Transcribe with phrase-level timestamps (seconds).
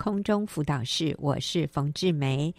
[0.00, 2.54] 空中辅导室，我是冯志梅。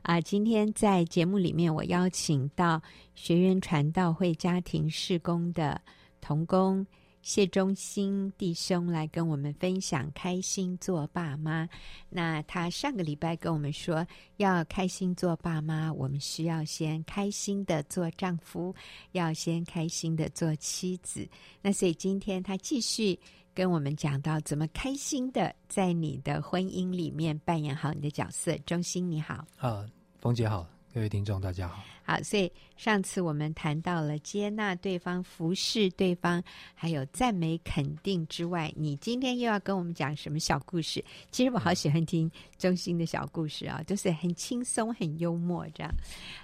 [0.00, 2.80] 啊，今天在节目里面，我邀请到
[3.14, 5.78] 学员传道会家庭事工的
[6.22, 6.86] 童工。
[7.20, 11.68] 谢忠兴弟兄来跟我们分享开心做爸妈。
[12.08, 14.06] 那他上个礼拜跟我们说，
[14.38, 18.74] 要开心做爸妈，我们需要先开心的做丈夫，
[19.12, 21.28] 要先开心的做妻子。
[21.60, 23.18] 那所以今天他继续
[23.58, 28.56] 跟我们讲到怎么开心的在你的婚姻里面扮演好你的角色。
[28.58, 29.84] 忠心你好，啊，
[30.20, 30.64] 冯姐好。
[30.94, 31.82] 各位听众，大家好。
[32.04, 36.40] 好，所以上次我们谈到了接纳对方、服侍对方，
[36.72, 41.04] 还有赞美肯定之外，你今天又要跟我们讲什么小故事？
[41.32, 45.92] 其实我好喜欢听中心的小故事啊，都、就是很轻松、很幽默这样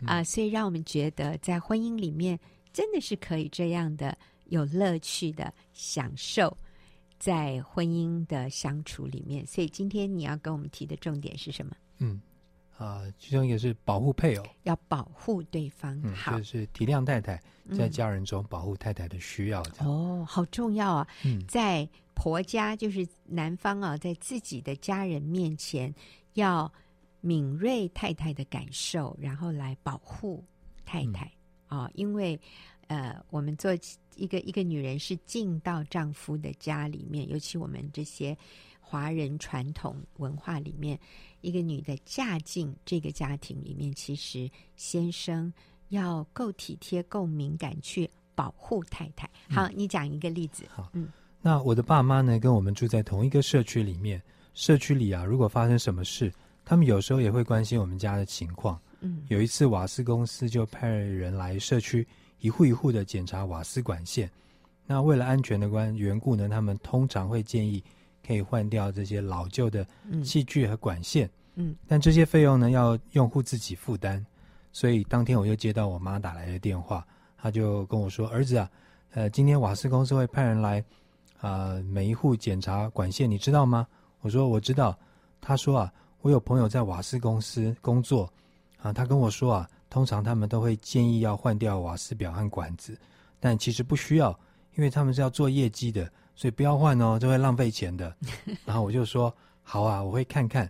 [0.05, 2.37] 啊、所以让我们觉得在婚姻里面
[2.73, 6.55] 真的是可以这样的有乐趣的享受
[7.24, 9.46] 在婚姻的相处里面。
[9.46, 11.74] 所以今天你要跟我们提的重点是什么？
[11.98, 12.20] 嗯。
[12.77, 19.62] 啊，其中一个是保护配偶，要保护对方，嗯，好，就是体谅太太在家人中保护太太的需要。
[19.78, 21.08] 哦，好重要啊！
[21.25, 25.94] 嗯，在婆家就是男方啊，在自己的家人面前
[26.33, 26.70] 要
[27.20, 30.44] 敏锐太太的感受，然后来保护
[30.84, 31.31] 太太
[31.67, 32.39] 啊，嗯，因为
[32.87, 33.73] 呃，我们做
[34.17, 38.37] 一个一个女人是进到丈夫的家里面，尤其我们这些。
[38.87, 40.97] 华人传统文化里面，
[41.41, 45.51] 一个女的嫁进这个家庭里面，其实先生
[45.89, 49.28] 要够体贴、够敏感，去保护太太。
[49.49, 50.65] 好，嗯、你讲一个例子。
[50.69, 51.09] 好，嗯，
[51.41, 54.23] 那我的爸妈呢，跟我们住在同一个社区里面。
[54.53, 56.31] 社区里啊，如果发生什么事，
[56.62, 58.78] 他们有时候也会关心我们家的情况。
[59.05, 62.06] 嗯，有一次瓦斯公司就派人来社区
[62.41, 64.28] 一户一户的检查瓦斯管线。
[64.86, 67.82] 那为了安全的关缘故呢，他们通常会建议。
[68.27, 69.86] 可以换掉这些老旧的
[70.25, 74.25] 器具和管线，嗯，但这些费用呢，要用户自己负担。
[74.72, 78.70] 所以当天我就接到我妈打来的电话，她就跟我说：“儿子啊，
[79.10, 80.81] 呃，今天瓦斯公司会派人来，
[81.37, 83.87] 啊、呃，每一户检查管线，你知道吗？”
[84.22, 84.98] 我说：“我知道。”
[85.38, 88.32] 她说：“啊，我有朋友在瓦斯公司工作，
[88.84, 92.95] 啊，他跟我说啊，通常他们都会建议要换掉瓦斯表和管子，
[93.41, 94.39] 但其实不需要，
[94.75, 98.12] 因为他们是要做业绩的。”所以不要换哦，这会浪费钱的。
[98.67, 100.69] 然后我就说好啊，我会看看。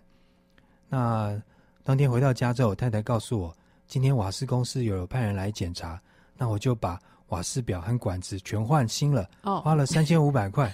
[0.87, 1.41] 那
[1.83, 5.99] 当天回到家之后，我太太告诉我，今天瓦斯公司有派人来检查，
[6.37, 6.99] 那我就把
[7.29, 10.71] 瓦斯表和管子全换新了，哦花了三千五百块。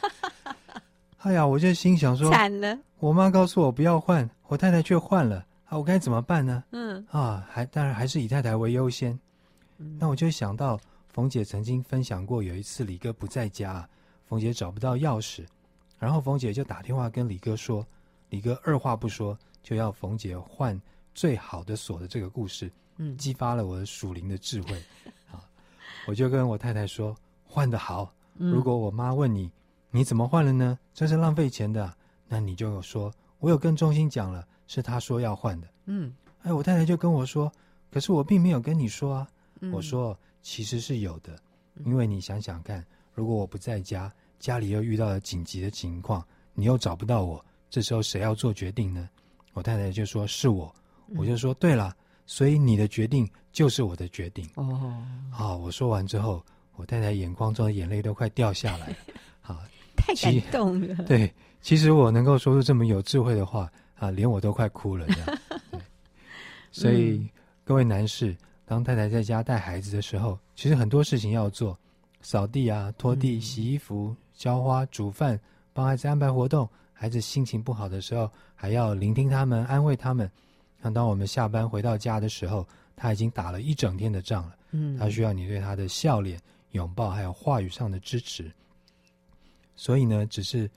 [1.19, 2.77] 哎呀，我就心想说，惨了！
[2.99, 6.61] 我妈告诉我不要换，我太太却换了，啊，我该怎么办呢？
[6.71, 9.17] 嗯，啊，还当然还是以太太为优先。
[9.97, 10.77] 那我就想到
[11.07, 13.87] 冯姐曾经分享过，有一次李哥不在家。
[14.25, 15.45] 冯姐找不到钥匙，
[15.97, 17.85] 然后冯姐就打电话跟李哥说，
[18.29, 20.79] 李哥二话不说就要冯姐换
[21.13, 24.73] 最好的锁的这个故事，嗯，激发了我的属灵的智慧
[25.31, 25.39] 啊！
[26.05, 27.15] 我就跟我太太说，
[27.45, 28.13] 换的好。
[28.37, 29.49] 如果我妈问你
[29.89, 30.77] 你怎么换了呢？
[30.93, 31.93] 这是浪费钱的，
[32.27, 35.67] 那你就说我有跟中心讲了，是他说要换的。
[35.87, 37.51] 嗯，哎，我太太就跟我说，
[37.91, 39.27] 可是我并没有跟你说啊。
[39.73, 41.37] 我说其实是有的，
[41.83, 44.09] 因为你想想看，如果我不在家。
[44.39, 49.07] 家里又遇到了紧急的情况，你又找不到我，这时候谁要做决定呢？
[49.53, 50.73] 我太太就说是我，
[51.15, 51.95] 我就说对了，
[52.25, 54.49] 所以你的决定就是我的决定。
[54.55, 54.97] 哦，
[55.29, 56.43] 好，我说完之后，
[56.75, 58.95] 我太太眼眶中的眼泪都快掉下来了。
[59.41, 59.61] 好，
[59.95, 60.95] 太感动了。
[61.03, 63.71] 对，其实我能够说出这么有智慧的话
[64.01, 65.39] 啊，连我都快哭了这样。
[65.69, 65.79] 对，
[66.73, 67.29] 所以
[67.63, 68.35] 各位男士，
[68.65, 71.77] 当太太在家带孩子的时候，其实很多事情要做，
[72.21, 74.15] 扫地啊，拖地，洗衣服。
[74.33, 75.39] 浇花、煮饭、
[75.71, 80.27] 帮孩子安排活动，孩子心情不好的时候，还要聆听他们、安慰他们。
[80.79, 84.55] 那当我们下班回到家的时候，他已经打了一整天的仗了。
[84.71, 86.41] 嗯，他需要你对他的笑脸、
[86.71, 88.51] 拥抱，还有话语上的支持。
[89.75, 90.67] 所以呢，只是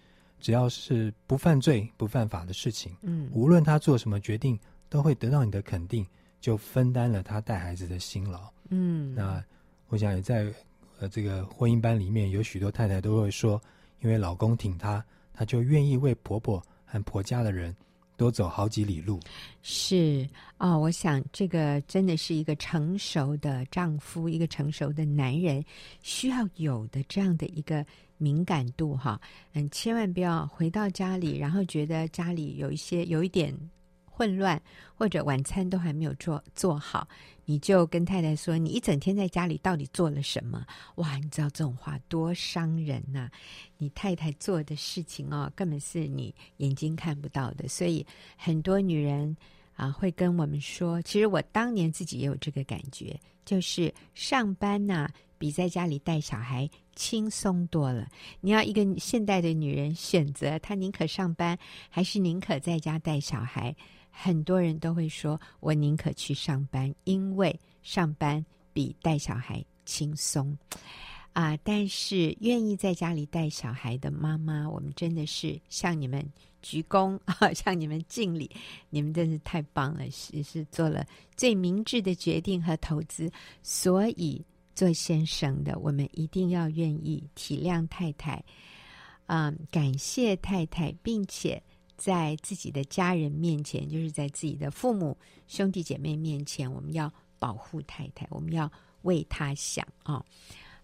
[0.45, 4.61] 只要是不犯罪、不犯法的事情，嗯，无论他做什么决定，
[4.91, 6.07] 都会得到你的肯定，
[6.39, 8.53] 就分担了他带孩子的辛劳。
[8.69, 9.43] 嗯，那
[9.89, 10.53] 我想也在。
[11.01, 13.61] 呃，这个婚姻班里面有许多太太都会说，
[14.01, 17.75] 因为老公挺她，她就愿意为婆婆和婆家的人
[18.17, 19.21] 多走好几里路。
[19.63, 25.65] 是啊，我想这个真的是一个成熟的丈夫，一个成熟的男人
[26.03, 27.85] 需要有的这样的一个
[28.19, 29.21] 敏感度哈。
[29.53, 33.55] 嗯，千万不要回到家里，然后觉得家里有一些有一点
[34.17, 34.61] 混乱，
[34.95, 37.09] 或者晚餐都还没有做做好，
[37.45, 40.65] 你就跟太太说：“你一整天在家里到底做了什么？”
[40.97, 43.29] 哇，你知道这种话多伤人呐、
[43.77, 47.67] 你太太做的事情哦，根本是你眼睛看不到的。
[47.67, 48.07] 所以
[48.37, 49.37] 很多女人
[49.75, 58.07] 啊会跟我们说：“其实我当年自己也有这个感觉，就是上班呐、比在家里带小孩。”轻松多了。
[58.41, 61.59] 你要一个现代的女人选择，她宁可上班，
[61.91, 63.75] 还是宁可在家带小孩？
[64.17, 70.57] 很多人都会说：“我宁可去上班，因为上班比带小孩轻松。”
[71.35, 76.25] 啊，但是愿意在家里带小孩的妈妈，我们真的是向你们
[76.63, 78.49] 鞠躬啊， 向你们敬礼，
[78.89, 81.05] 你们真是太棒了，是是做了
[81.37, 83.31] 最明智的决定和投资，
[83.63, 84.45] 所以。
[84.77, 88.45] 做先生的，我们一定要愿意体谅太太，
[89.27, 91.63] 嗯，感谢太太，并且
[91.97, 98.71] 在自己的家人面前，就是在自己的父母、兄弟姐妹面前，我们要保护太太，我们要
[99.03, 100.25] 为她想啊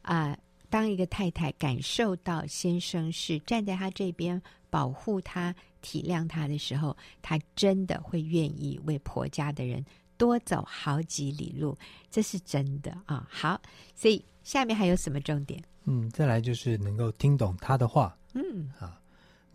[0.03, 0.37] 啊！
[0.69, 4.41] 当一个太太感受到先生是站在她这边
[4.71, 9.85] 保护她、体谅她的时候，她真的会愿意为婆家的人。
[10.17, 11.75] 多走好几里路，
[12.11, 13.27] 这是真的啊！
[13.31, 13.59] 好，
[13.95, 15.65] 所以下面还有什么重点？
[15.85, 18.15] 嗯，再来就是能够听懂他的话。
[18.35, 19.00] 嗯，啊，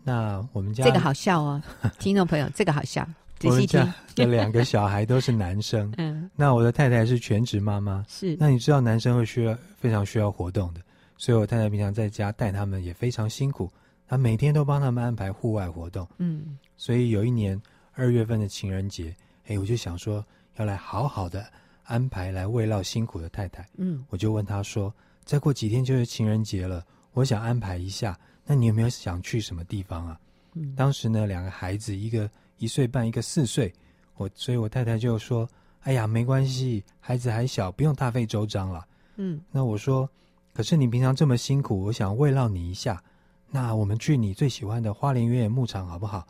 [0.06, 1.60] 那我们家这个好笑哦，
[1.98, 3.04] 听众朋友，这个好笑，
[3.40, 3.92] 仔细听。
[4.14, 8.36] 这两个小孩都是男生， 嗯，那我的太太是全职妈妈，是。
[8.38, 10.80] 那你知道男生会需要非常需要活动的，
[11.18, 13.68] 所以我太太平常在家带他们也非常辛苦，
[14.06, 16.06] 她每天都帮他们安排户外活动。
[16.18, 17.60] 嗯，所以有一年
[17.94, 19.12] 二月份的情人节，
[19.48, 20.24] 哎，我就想说。
[20.58, 21.44] 要来好好的
[21.84, 24.90] 安排来慰劳辛苦的太太，嗯，我就问他说
[25.22, 26.82] ：“再过几天就是情人节了，
[27.12, 30.18] 我想安排一下，那你有没有想去什么地方啊？”
[30.54, 33.70] 嗯，当时呢，两个孩子，一个一岁半，一个四岁，
[34.14, 35.46] 我所以，我太太就说
[35.84, 40.08] ：“哎呀，没关系，孩子还小，不用大费周章了。”嗯，那我说
[40.54, 43.02] ：“可是你平常这么辛苦，我想慰劳你一下，
[43.50, 46.26] 那我们去你最喜欢的花莲原野牧场好不好？”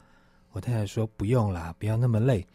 [0.53, 2.47] 我太太说：“不用啦，不要那么累。”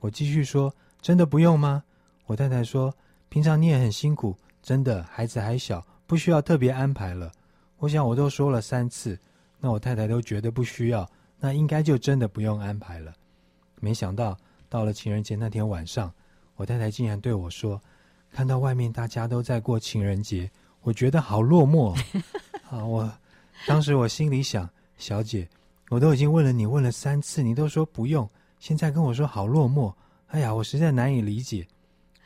[0.00, 0.74] 我继续说。
[1.02, 1.82] 真的不用吗？
[2.26, 2.94] 我太太说
[3.30, 7.32] ：“平常你也很辛苦，真的，孩子还小，不需要特别安排了。”
[7.80, 9.18] 我想我都说了三次，
[9.58, 13.12] 那我太太都觉得不需要，那应该就真的不用安排了。
[13.80, 14.36] 没想到
[14.68, 16.12] 到了情人节那天晚上，
[16.56, 17.80] 我太太竟然对我说
[18.30, 20.50] ：“看到外面大家都在过情人节，
[20.82, 21.98] 我觉得好落寞。
[22.68, 23.10] ”啊，我
[23.66, 24.68] 当时我心里想
[24.98, 25.48] ：“小姐，
[25.88, 28.28] 我都已经问了你问了三次，你都说不用，
[28.58, 29.92] 现在跟我说好落寞。”
[30.28, 31.66] 哎呀，我实在难以理解。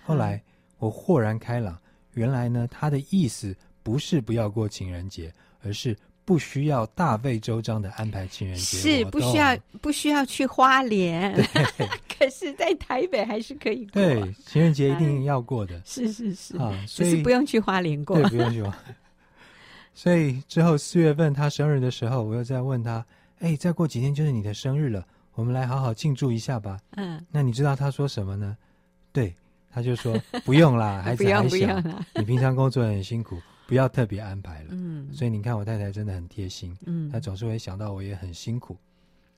[0.04, 0.42] 后来
[0.78, 1.78] 我豁然开朗，
[2.14, 5.32] 原来呢，他的意思不是不要过情人节，
[5.62, 11.32] 而是不需要大费周章的安排情人节，是不需要不需要去花莲。
[12.18, 14.02] 可是，在台北还是可以过。
[14.02, 15.80] 对，情人节一定要过的。
[15.84, 18.16] 是是是啊，所以是不用去花莲过。
[18.20, 18.76] 对，不用去花。
[19.92, 23.04] 所以之后四月份他生日的时候，我又再问他
[23.40, 26.78] ：“哎，再过几天就是你的生日了。”我们来好好庆祝一下吧。
[26.96, 28.56] 嗯，那你知道他说什么呢？
[29.12, 29.34] 对，
[29.68, 31.82] 他就说不用啦，孩子还小，
[32.14, 34.68] 你平常工作很辛苦，不要特别安排了。
[34.70, 36.76] 嗯，所以你看我太太真的很贴心。
[36.86, 38.76] 嗯，她总是会想到我也很辛苦。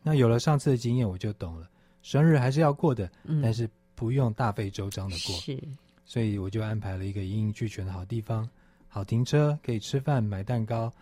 [0.02, 1.68] 那有了上次的经验，我就懂了，
[2.02, 5.36] 生日还是要过的，嗯，但是不用大费周章的过。
[5.36, 5.62] 是，
[6.04, 8.48] 所以我就安排了一个一应俱全的好地方，
[8.88, 10.92] 好停车，可以吃饭、买蛋糕，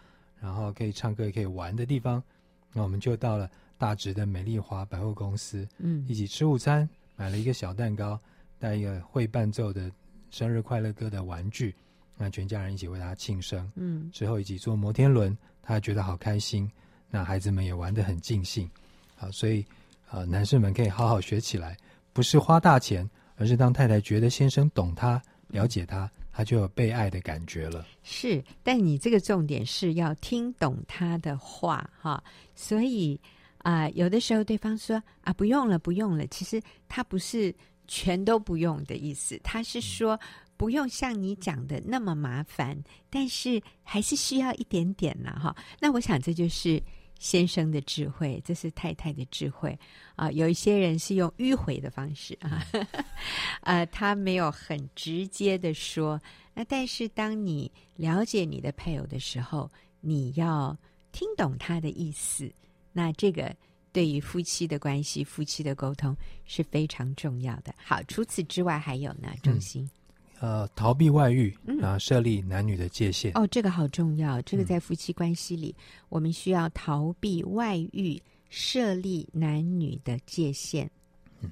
[0.40, 2.22] 然后可以唱歌、也可以玩的地方。
[2.72, 3.50] 那我们就到了。
[3.76, 8.18] 大直的美丽华百货公司，嗯，一起吃午餐，买了一个小蛋糕，
[8.56, 9.90] 带一个会伴奏的
[10.30, 11.74] 生日快乐歌的玩具，
[12.16, 16.70] 那全家人一起为他庆生，嗯，之后一起坐摩天轮，他觉得好开心，
[17.10, 18.70] 那孩子们也玩得很尽兴，
[19.16, 19.64] 好，所以
[20.10, 21.76] 呃，男士们可以好好学起来，
[22.12, 27.86] 不是花大钱，而是当太太觉得先生懂他、了解他，他就有被爱的感觉了。
[28.02, 32.22] 是，但你这个重点是要听懂他的话，哈，
[32.54, 33.20] 所以。
[33.64, 36.26] 啊、呃，有的时候对方说啊，不用了，不用了。
[36.26, 37.50] 其实他不是
[37.88, 40.20] 全都不用的意思，他是说
[40.56, 45.54] 不用像你讲的那么麻烦，但是还是需要一点点了哈。
[45.80, 46.82] 那我想这就是
[47.18, 49.78] 先生的智慧，这是太太的智慧
[50.16, 50.30] 啊。
[50.30, 52.64] 有一些人是用迂回的方式啊，
[53.62, 56.20] 呃， 他没有很直接的说。
[56.54, 59.70] 那但是当你了解你的配偶的时候，
[60.00, 60.76] 你要
[61.10, 62.48] 听懂他的意思。
[62.92, 63.54] 那这个
[63.92, 67.74] 对于夫妻的关系、夫妻的沟通是非常重要的。
[67.76, 69.90] 好，除此之外还有呢，中心、嗯，
[70.44, 73.32] 呃，逃避外遇，然后设立男女的界限。
[73.34, 74.42] 哦，这个好重要。
[74.42, 80.90] 这个在夫妻关系里，嗯、我们需要逃避外遇，设立男女的界限。
[81.40, 81.50] 嗯，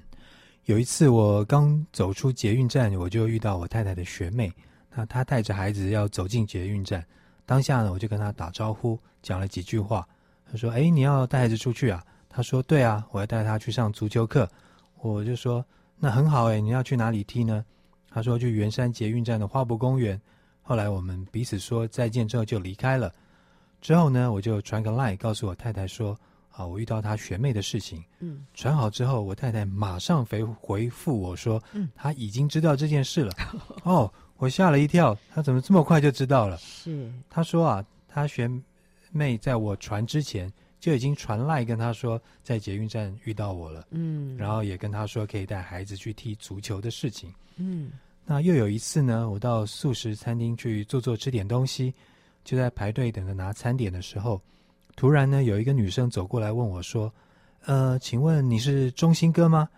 [0.65, 4.53] 有一次我刚走出捷运站，我就遇到我太太的学妹，
[4.93, 7.03] 那她带着孩子要走进捷运站，
[7.47, 10.07] 当下呢，我就跟她打招呼，讲了几句话。
[10.45, 14.47] 她说：“哎，你要带孩子出去啊？”她说：“对啊，我要带她去上足球课。”
[15.01, 15.65] 我就说
[15.97, 17.65] ：“那很好哎，你要去哪里踢呢？”
[18.13, 20.19] 她说：“去圆山捷运站的花博公园。”
[20.61, 23.11] 后来我们彼此说再见之后就离开了。
[23.81, 26.17] 之后呢，我就传个 line 告诉我太太说。
[26.55, 33.33] 啊，我遇到他学妹的事情，嗯，传好之后，我太太马上回回复我说，嗯，他已经知道这件事了。
[33.81, 36.55] 哦，我吓了一跳，他怎么这么快就知道了？
[36.57, 38.47] 是，他说啊，他学
[39.11, 40.47] 妹在我传之前
[40.83, 47.93] 就已经传赖跟他说，在捷运站遇到我了，嗯，然后也跟他说可以带孩子去踢足球的事情，嗯，
[48.25, 51.93] 那又有一次呢，我到素食餐厅去坐坐吃点东西，
[52.43, 54.41] 就在排队等着拿餐点的时候。
[54.97, 57.09] 突然呢，有一个女生走过来问我说
[57.63, 59.69] ：“呃，请问你是中心哥吗？”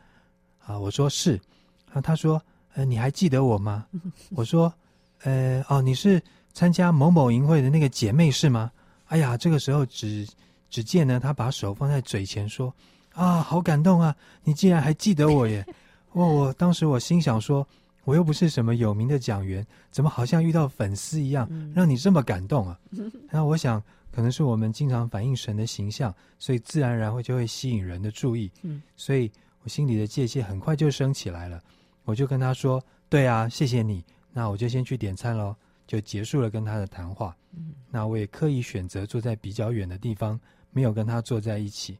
[0.65, 1.39] 啊，我说是。
[1.93, 2.41] 啊，她说
[2.73, 3.85] ：“呃，你还记得我吗？”
[4.35, 4.73] 我说
[5.21, 6.19] ：“呃，哦，你是
[6.51, 8.71] 参加某某营会的那个姐妹是吗？”
[9.05, 10.27] 哎呀，这个时候只
[10.75, 12.73] 只见呢，他把手放在嘴前说
[13.15, 14.13] ：“啊，好感动啊！
[14.43, 15.65] 你竟然还记得我耶！”
[16.11, 17.65] 我我当时我心想说
[18.03, 22.77] ：“我又不是什么有名的讲员，怎么好像遇到粉丝一样，让你这么感动啊？”
[23.31, 23.81] 然后我想。
[24.11, 28.49] 可能是我们经常反映神的形象，所以自然而然会就会吸引人的注意。
[28.61, 29.29] 嗯，所以
[29.61, 31.61] 我心里的界限很快就升起来了。
[32.05, 34.01] 我就跟他说：“对啊，谢谢你。
[34.31, 35.53] 那我就先去点餐喽。”
[35.85, 37.35] 就结束了跟他的谈话。
[37.57, 40.39] 嗯，那我也刻意选择坐在比较远的地方，
[40.75, 41.97] 没有跟他坐在一起。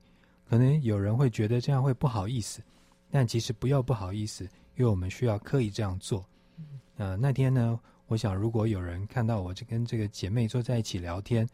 [0.50, 2.62] 可能有人会觉得这样会不好意思，
[3.10, 4.44] 但其实不要不好意思，
[4.76, 6.26] 因为我们需要刻意这样做。
[6.58, 6.66] 嗯，
[6.98, 11.48] 呃，那天呢，我想如果有人看到我就跟这个姐妹坐在一起聊天。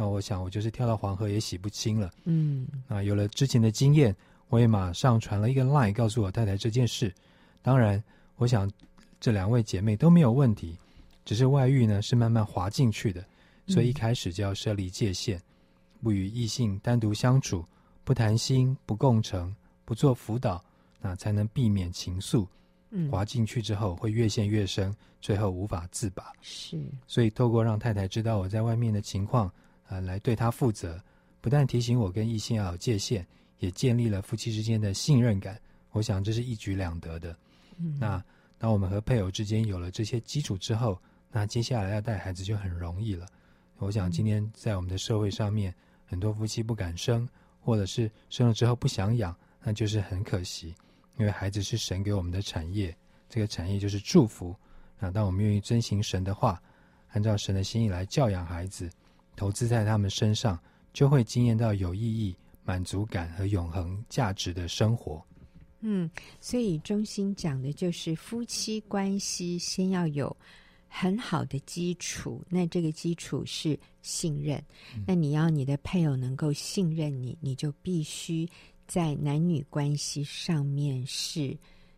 [0.00, 2.08] 那我想，我就是跳到黄河也洗不清了。
[2.22, 4.14] 嗯，啊，有了之前的经验，
[4.48, 7.12] 我也马上传了一个 line 告诉我太太这件事。
[7.62, 8.00] 当然，
[8.36, 8.70] 我想
[9.18, 10.78] 这两位姐妹都没有问题，
[11.24, 13.24] 只是外遇呢是慢慢滑进去的，
[13.66, 15.42] 所以一开始就要设立界限，
[16.02, 17.64] 不与异性单独相处，
[18.04, 20.64] 不谈心，不共乘，不做辅导，
[21.00, 22.46] 那才能避免情愫。
[22.90, 26.32] 嗯，滑进去之后会越陷越深，最后无法自拔。
[26.40, 29.52] 是，所以透过让太太知道我在外面的情况。
[29.88, 31.02] 啊，来对她负责，
[31.40, 33.26] 不但提醒我跟异性要有界限，
[33.58, 35.58] 也建立了夫妻之间的信任感。
[35.92, 37.34] 我想这是一举两得的。
[37.78, 38.22] 嗯，那
[38.58, 41.00] 当我们和配偶之间有了这些基础之后，
[41.30, 43.26] 那接下来要带孩子就很容易了。
[43.78, 45.74] 我想今天在我们的社会上面，
[46.08, 47.28] 很多夫妻不敢生，
[47.60, 50.74] 或者是生了之后不想养，那就是很可惜，
[51.18, 52.96] 因为孩子是神给我们的产业，
[53.28, 54.56] 这个产业就是祝福。
[54.98, 56.60] 那当我们愿意遵行神的话，
[57.12, 58.90] 按照神的心意来教养孩子。
[59.36, 60.58] 投资在他们身上，
[60.92, 65.24] 就会经验到有意义、满足感和永恒价值的生活。
[65.80, 66.10] 嗯，
[66.40, 70.36] 所以中心讲的就是夫妻关系先要有
[70.88, 74.58] 很好的基础，那这个基础是信任。
[74.96, 78.48] 嗯、那你要你的配偶能够信任你，你就必须
[78.86, 81.56] 在男女关系上面是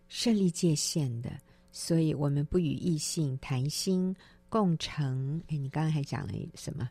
[0.09, 1.31] 设立界限的。
[1.73, 4.15] 所以我们不与异性谈心
[4.49, 5.41] 共乘。
[5.47, 6.91] 哎，你刚刚还讲了什么？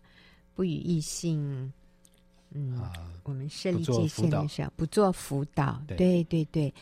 [0.56, 1.72] 不与异性，
[2.52, 2.92] 嗯，啊、
[3.24, 6.74] 我们设立界限的时候，不做辅导，对对对，对，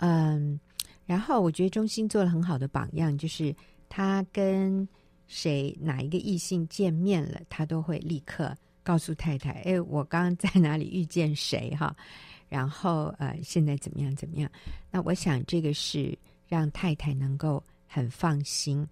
[0.00, 0.58] 嗯，
[1.06, 3.54] 然后我觉得中心做了很好的榜样，就是
[3.94, 4.88] 他跟
[5.28, 11.94] 谁哪一个异性见面了，他都会立刻告诉太太，哎，我刚刚在哪里遇见谁哈，
[12.48, 14.50] 然后呃，现在怎么样怎么样？
[14.90, 16.18] 那我想这个是
[16.48, 18.88] 让太太能够很放心，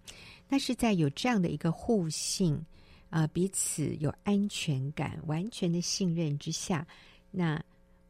[0.51, 2.63] 那是在有这样的一个互信。
[3.09, 6.87] 啊、彼此有安全感、完全的信任之下，
[7.33, 7.61] 那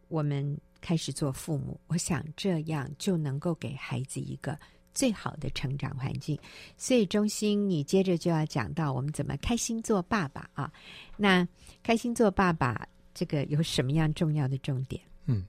[0.08, 4.58] 我们开始做父母，我想这样就能够给孩子一个
[4.94, 6.38] 最好的成长环境。
[6.76, 10.72] 所以，中心，你接着就要讲到我们怎么开心做爸爸啊？
[11.16, 11.46] 那
[11.82, 15.02] 开心做爸爸，这个有什么样重要的重点？
[15.26, 15.44] 嗯，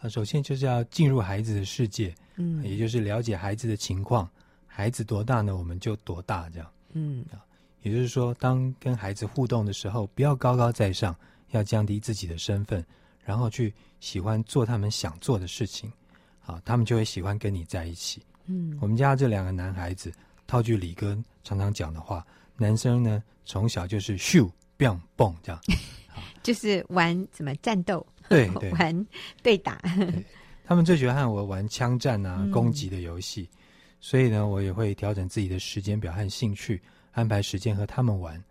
[0.00, 4.28] 啊，首先就是要进入孩子的世界，嗯，也就是了解孩子的情况，
[4.66, 5.56] 孩子多大呢？
[5.56, 7.44] 我们就多大，这样，嗯啊。
[7.82, 11.14] 也就是说，当跟孩子互动的时候，不要高高在上，
[11.50, 12.84] 要降低自己的身份，
[13.22, 15.92] 然后去喜欢做他们想做的事情，
[16.40, 18.20] 好，他们就会喜欢跟你在一起。
[18.46, 20.12] 嗯，我们家这两个男孩子，
[20.46, 22.24] 套句李哥常常讲的话，
[22.56, 25.60] 男生呢从小就是咻、砰、蹦这样，
[26.42, 29.06] 就是玩什么战斗，对 对，玩
[29.42, 29.76] 对打。
[29.96, 30.24] 对。
[30.64, 33.56] 他们最喜欢和我玩枪战啊、攻击的游戏，嗯，
[34.00, 36.82] 所以呢，我也会调整自己的时间表和兴趣。
[37.12, 38.42] 安排时间和他们玩，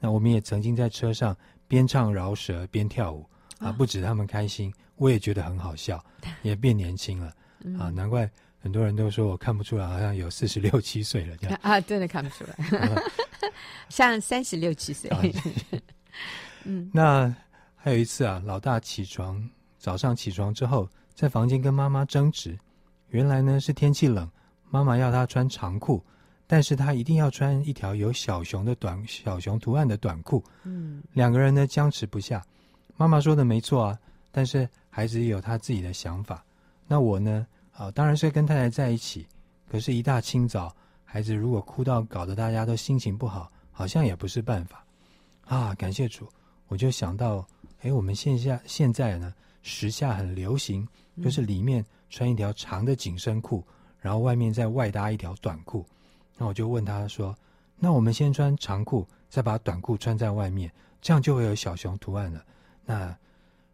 [0.00, 1.36] 那我们也曾经在车上
[1.68, 6.02] 边唱饶舌边跳舞啊，不止他们开心，我也觉得很好笑，
[6.42, 7.34] 也变年轻了。
[7.78, 8.30] 啊，难怪
[8.64, 13.02] 很多人都说我看不出来，好像有四十六七岁了这样 啊，真的看不出来，
[13.90, 15.10] 像三十六七岁。
[16.64, 17.32] 嗯，那
[17.76, 19.46] 还有一次啊，老大起床，
[19.78, 22.58] 早上起床之后，在房间跟妈妈争执。
[23.10, 24.26] 原来呢是天气冷，
[24.70, 26.02] 妈妈要他穿长裤，
[26.46, 30.42] 但是他一定要穿一条有小熊的短小熊图案的短裤。
[30.62, 32.42] 嗯，两个人呢僵持不下。
[32.96, 33.98] 妈妈说的没错啊，
[34.32, 36.42] 但是孩子也有他自己的想法。
[36.88, 37.46] 那我呢？
[37.76, 39.26] 啊，当然是跟太太在一起。
[39.68, 40.72] 可是，一大清早，
[41.04, 44.84] 孩子如果哭到搞得大家都心情不好，好像也不是办法。
[45.46, 46.28] 啊，感谢主，
[46.68, 47.44] 我就想到，
[47.82, 50.86] 哎，我们线下现在呢，时下很流行，
[51.20, 53.64] 就是里面穿一条长的紧身裤，
[53.98, 55.84] 然后外面再外搭一条短裤。
[56.38, 57.36] 那我就问他说
[57.76, 62.44] ：“那我们先穿长裤，再把短裤穿在外面，这样就会有小熊图案了。”
[62.86, 63.16] 那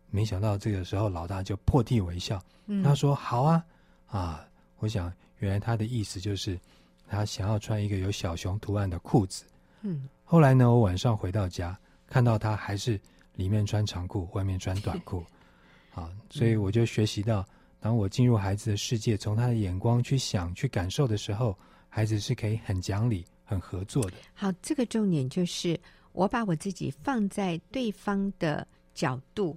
[0.09, 2.43] 没想到这个时候，老大就破涕为笑。
[2.67, 3.63] 嗯他说：“好啊。”
[4.11, 4.45] 啊，
[4.79, 6.59] 我想原来他的意思就是
[7.07, 9.45] 他想要穿一个有小熊图案的裤子。
[9.83, 13.01] 嗯，后来呢，我晚上回到家，看到他还是
[13.35, 15.25] 里面穿长裤，外面穿短裤。
[15.95, 17.47] 啊，所以我就学习到，
[17.79, 21.57] 当我进入孩子的世界，从他的眼光去想、去感受的时候，
[21.89, 24.17] 孩子是可以很讲理、很合作的。
[24.35, 25.79] 好，这个重点就是
[26.13, 29.57] 我把我自己放在对方的角度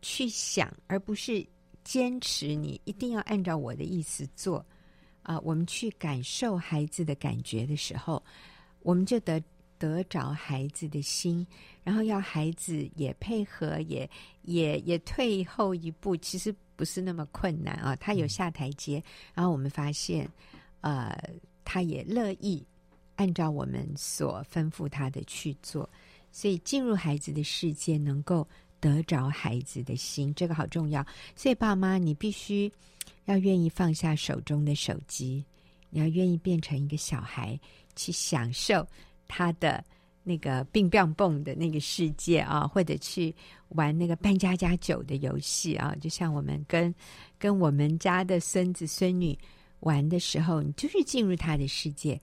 [0.00, 1.46] 去想，而不是。
[1.84, 4.56] 坚持你一定要按照我的意思做，
[5.22, 8.22] 啊、呃，我们去感受孩子的感觉的时候，
[8.80, 9.42] 我们就得
[9.78, 11.46] 得着孩子的心，
[11.82, 14.08] 然后要孩子也配合，也
[14.42, 17.94] 也也退后一步，其实不是那么困难啊。
[17.96, 19.02] 他有下台阶，
[19.34, 20.26] 然后我们发现，
[20.80, 21.14] 呃，
[21.64, 22.66] 他也乐意
[23.16, 25.88] 按照我们所吩咐他的去做，
[26.32, 28.48] 所以进入孩子的世界，能够。
[28.84, 31.02] 得着孩子的心，这个好重要。
[31.34, 32.70] 所以，爸妈，你必须
[33.24, 35.42] 要愿意放下手中的手机，
[35.88, 37.58] 你要愿意变成一个小孩，
[37.96, 38.86] 去享受
[39.26, 39.82] 他的
[40.22, 43.34] 那个乒乓蹦的那个世界啊，或者去
[43.70, 45.96] 玩那个扮家家酒的游戏啊。
[45.98, 46.94] 就像我们跟
[47.38, 49.38] 跟我们家的孙子孙女
[49.80, 52.20] 玩的时候，你就是进入他的世界。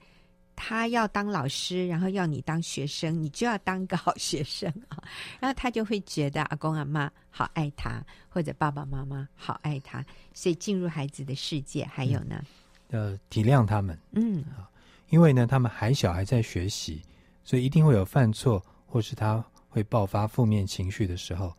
[0.64, 5.02] 他要当老师，然后要你当学生，你就要当个好学生啊。
[5.40, 10.06] 然后他就会觉得阿公阿妈好爱他，或者爸爸妈妈好爱他。
[10.32, 12.44] 所以进入孩子的世界，还有呢，
[12.90, 14.44] 呃，体谅他们，嗯，
[15.10, 17.02] 因为呢，他们还小，还在学习，
[17.42, 21.52] 所以一定会有犯错，或是他会爆发负面情绪的时候。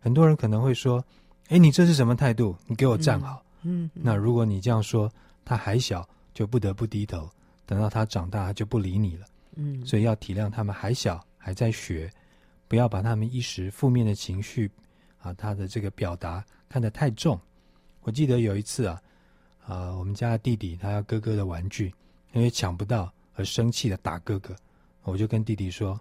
[0.00, 1.02] 很多人可能会说
[1.48, 2.54] ：“哎，你这是什么态度？
[2.66, 5.10] 你给我站好。”嗯，嗯，那如果你这样说，
[5.46, 7.26] 他还小，就不得不低头。
[7.70, 9.26] 等到他长大，他就不理你了。
[9.54, 12.10] 嗯，所以要体谅他们还小，还在学，
[12.66, 14.68] 不要把他们一时负面的情绪
[15.20, 17.40] 啊，他的这个表达看得太重。
[18.00, 19.02] 我记得有一次啊，
[19.64, 21.94] 啊，我们家的弟弟他要哥哥的玩具，
[22.32, 24.52] 因为抢不到而生气的打哥哥。
[25.04, 25.98] 我就跟弟弟说：“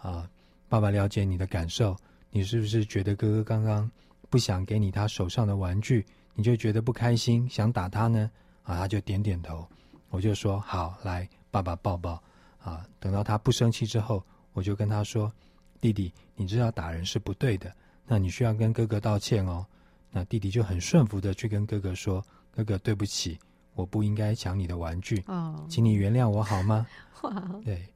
[0.00, 0.30] 啊，
[0.68, 1.96] 爸爸了解你的感受，
[2.30, 3.90] 你是不是觉得哥哥刚刚
[4.28, 8.30] 不想给你他手上的玩具，你就觉得不开心，想打他呢？”
[8.62, 9.66] 啊，他就点点头。
[10.10, 12.22] 我就说好，来，爸爸抱抱
[12.62, 12.84] 啊！
[12.98, 15.32] 等到他不生气之后，我就跟他说
[15.80, 17.72] ：“弟弟，你知道打人是不对的，
[18.06, 19.64] 那你需要跟哥哥道歉哦。”
[20.10, 22.20] 那弟弟就很顺服的去跟哥哥说
[22.50, 23.38] ：“哥哥，对不起，
[23.74, 26.84] 我不应该抢你的玩具，哦，请你原谅我好吗？
[27.64, 27.86] ”，对，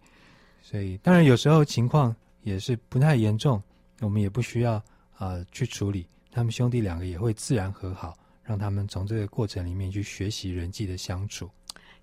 [0.63, 3.61] 所以当然有时候情况也是不太严重，
[4.01, 4.75] 我们也不需要
[5.17, 11.51] 啊、呃、去处理，他们兄弟两个也会自然和好，让他们从这个过程里面去学习人际的相处。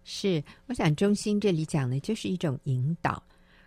[0.04, 3.22] 是，我想中心这里讲的就是一种引导，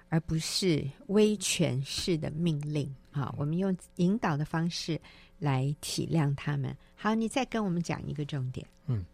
[0.09, 2.93] 而不是威权式的命令。
[3.11, 5.01] 好，我们用引导的方式
[5.39, 6.77] 来体谅他们。
[6.97, 8.67] 好，你再跟我们讲一个重点。
[8.87, 9.05] 嗯，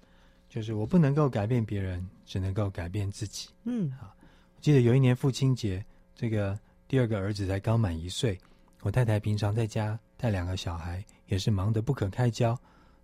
[0.48, 3.50] 就是我不能够改变别人，只能够改变自己。
[3.64, 4.14] 嗯，好，
[4.56, 8.38] 我记得有一年父亲节，这个第二个儿子才刚满一岁，
[8.80, 12.58] 我太太平常在家带两个小孩，也是忙得不可开交。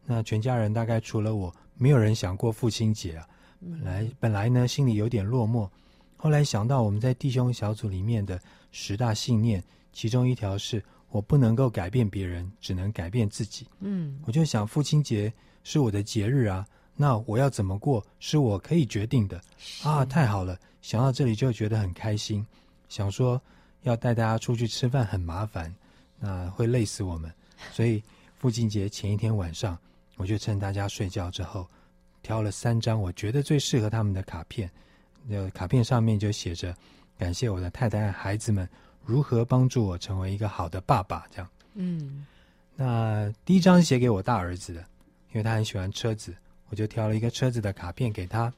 [0.06, 3.28] 那全家人大概除了我，没有人想过父亲节啊。
[3.70, 5.68] 本来本来呢，心里有点落寞，
[6.16, 13.66] 后来想到我们在弟兄小组里面的十大信念，其中一条是我不能够改变别人，只能改变自己。
[13.80, 15.32] 嗯，我就想父亲节
[15.64, 19.40] 是我的节日啊，那我要怎么过是我可以决定的
[19.82, 20.04] 啊！
[20.04, 22.46] 太好了，想到这里就觉得很开心，
[22.88, 23.40] 想说
[23.82, 25.74] 要带大家出去吃饭很麻烦，
[26.18, 27.32] 那会累死我们，
[27.72, 28.02] 所以
[28.38, 29.76] 父亲节前一天晚上，
[30.16, 31.66] 我就趁大家睡觉之后。
[32.26, 34.68] 挑了三张我觉得最适合他们的卡片，
[35.28, 36.74] 那卡片上面就写着
[37.16, 38.68] “感谢我的太太和孩子们
[39.04, 41.48] 如何帮助我成为一个好的爸爸”这样。
[41.74, 42.26] 嗯，
[42.74, 44.80] 那第一张写给我大儿子的，
[45.30, 46.34] 因为他很喜欢车子，
[46.68, 48.52] 我就挑了一个车子的卡片给他，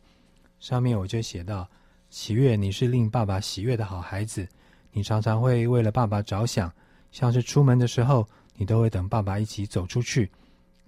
[0.60, 1.68] 上面我就写到
[2.08, 4.48] ：“喜悦，你是令爸爸喜悦的好孩子。
[4.92, 6.72] 你常常会为了爸爸着想，
[7.12, 8.26] 像是出门的时候，
[8.56, 10.30] 你都会等爸爸一起走出去。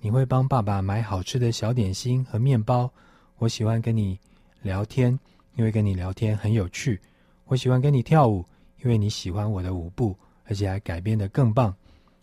[0.03, 2.91] 你会帮爸爸买好吃的小点心和面包。
[3.37, 4.19] 我喜欢跟你
[4.63, 5.19] 聊天，
[5.57, 6.99] 因为跟你聊天很有趣。
[7.45, 8.43] 我喜欢跟你跳舞，
[8.83, 11.75] 因为你喜欢我的舞步，而且还改编得更棒。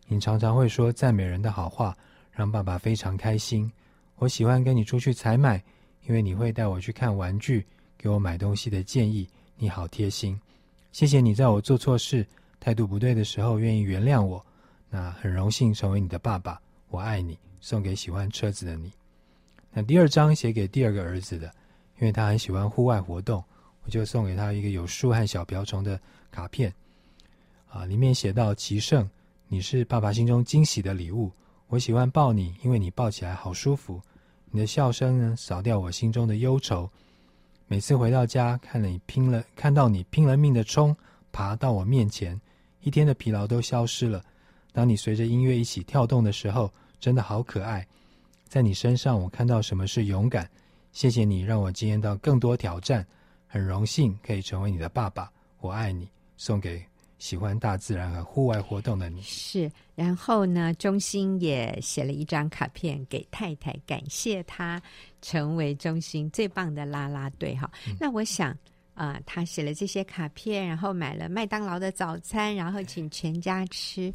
[0.08, 1.96] 你常常会说赞美人的好话，
[2.32, 3.72] 让爸爸非常开心。
[4.16, 5.64] 我喜欢跟你出去采买，
[6.08, 7.64] 因为你会带我去看玩具，
[7.96, 9.30] 给我买东西的建议。
[9.56, 10.40] 你好贴心，
[10.92, 12.26] 谢谢你在我做错事、
[12.60, 14.44] 态度不对的时候愿意原谅我。
[14.90, 16.60] 那很荣幸成为你的爸爸，
[16.90, 17.38] 我爱你。
[17.68, 18.90] 送给喜欢车子的你。
[19.74, 21.54] 那第二张写给第二个儿子的，
[22.00, 23.44] 因为他很喜欢户外活动，
[23.84, 26.00] 我就送给他一个有树和小瓢虫的
[26.32, 26.74] 卡片。
[27.68, 29.06] 啊，里面写到：奇胜，
[29.50, 31.30] 你是爸爸心中惊喜的礼物。
[31.68, 34.02] 我喜欢抱你，因为你抱起来好舒服。
[34.50, 36.90] 你的笑声呢，扫掉我心中的忧愁。
[37.68, 40.96] 每次回到家，看了你拼了，看到你拼了命的冲，
[41.34, 42.40] 爬到我面前，
[42.80, 44.24] 一天的疲劳都消失了。
[44.72, 47.86] 当你随着音乐一起跳动的时候，真的好可爱。
[48.48, 50.50] 在你身上，我看到什么是勇敢。
[50.92, 53.06] 谢谢你让我经验到更多挑战，
[53.48, 55.32] 很荣幸可以成为你的爸爸。
[55.60, 56.84] 我爱你，送给。
[57.20, 64.80] 喜欢大自然和户外活动的你是，然后呢，中心也写了一张卡片给太太，感谢她
[65.20, 67.72] 成为中心最棒的啦啦队哈。
[67.88, 68.56] 嗯、那我想
[68.98, 74.12] 啊、他写了这些卡片，然后买了麦当劳的早餐，然后请全家吃，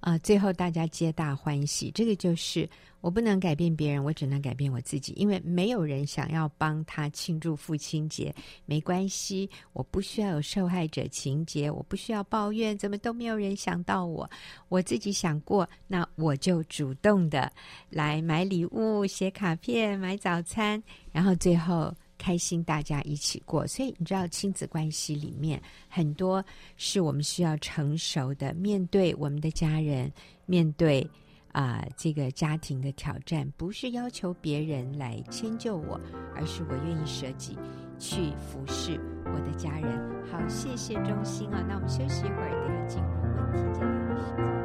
[0.00, 2.68] 啊、最后大家皆大欢喜，这个就是。
[3.00, 5.12] 我不能改变别人，我只能改变我自己。
[5.12, 8.34] 因为没有人想要帮他庆祝父亲节，
[8.66, 14.28] 没关系，我不需要有受害者情节，我不需要抱怨，怎么都没有人想到我，
[14.68, 17.48] 我自己想过，那我就主动的
[17.88, 23.66] 来买礼物、写卡片、买早餐，然后最后开心大家一起过。
[23.66, 26.44] 所以你知道，亲子关系里面很多
[26.76, 30.12] 是我们需要成熟的面对我们的家人，
[30.44, 31.08] 面对。
[31.50, 35.98] 啊、这个家庭的挑战不是要求别人来迁就我，
[36.36, 37.58] 而是我愿意舍己
[37.98, 39.90] 去服侍我的家人。
[40.30, 44.57] 好，谢谢中心啊，那我们休息一会儿，等下进入问题解答的时间。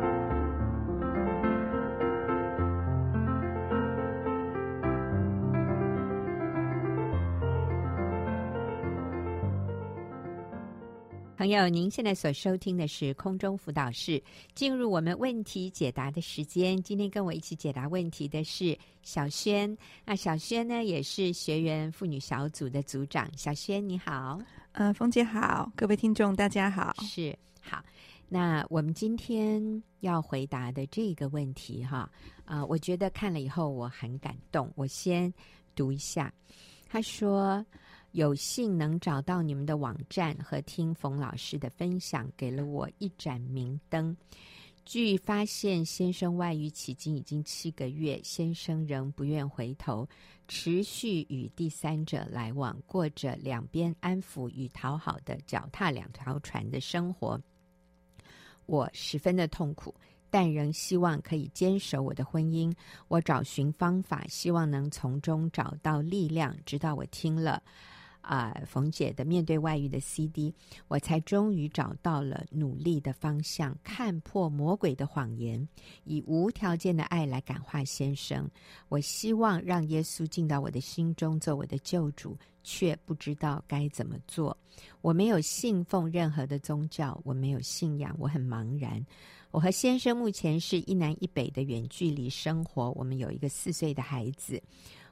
[11.35, 14.21] 朋友，您现在所收听的是空中辅导室，
[14.53, 16.79] 进入我们问题解答的时间。
[16.83, 23.27] 今天跟我一起解答问题的是小轩，那小轩呢也是学员妇女小组的组长。
[23.35, 24.39] 小轩你好，
[24.73, 27.83] 呃，凤姐好，各位听众大家好，是好。
[28.29, 32.09] 那我们今天要回答的这个问题哈，
[32.45, 34.71] 啊、呃，我觉得看了以后我很感动。
[34.75, 35.33] 我先
[35.75, 36.31] 读一下，
[36.87, 37.65] 他说。
[38.13, 44.15] 有幸能找到你们的网站和听冯老师的分享，给了我一盏明灯。
[44.85, 50.07] 据发现，先生外遇迄今已经七个月，先生仍不愿回头，
[50.47, 57.41] 持续与第三者来往，过着两边安抚与讨好的脚踏两条船的生活。
[58.67, 59.91] 我十分的痛苦，
[60.29, 62.71] 但仍希望可以坚守我的婚姻。
[63.07, 66.55] 我找寻方法，希望能从中找到力量。
[66.63, 67.63] 直到我听了。
[68.23, 70.53] 啊，冯姐的面对外遇的 CD，
[70.87, 75.67] 我才终于找到了努力的方向，看破魔鬼的谎言，
[76.05, 78.49] 以无条件的爱来感化先生。
[78.87, 84.57] 我希望让耶稣进到我的心中，做我的救主，却不知道该怎么做。
[85.01, 89.05] 我没有信奉任何的宗教，我没有信仰，我很茫然。
[89.51, 94.59] 我和先生目前是一南一北的远距离生活，我们有一个四岁的孩子。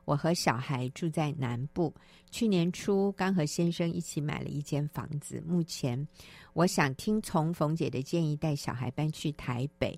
[0.06, 1.94] 我和小孩住在南部，
[2.32, 5.42] 去年初刚和先生一起买了一间房子。
[5.46, 6.08] 目前，
[6.54, 9.98] 我想听从冯姐的建议，带小孩搬去台北。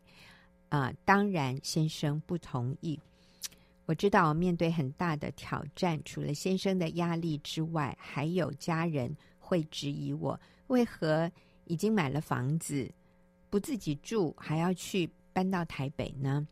[0.69, 2.99] 啊、当然先生不同意。
[3.85, 11.31] 我知道面对很大的挑战，除了先生的压力之外，还有家人会质疑我为何
[11.65, 12.91] 已经买了房子，
[13.49, 16.47] 不自己住，还要去搬到台北呢？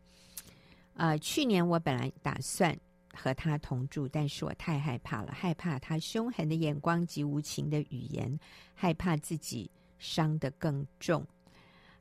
[0.93, 2.77] 呃，去年我本来打算。
[3.13, 8.39] 和他同住，但是我太害怕了，害怕他凶狠的眼光及无情的语言，
[8.73, 9.69] 害怕自己
[9.99, 11.25] 伤得更重。